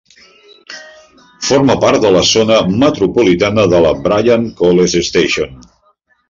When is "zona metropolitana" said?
2.29-3.67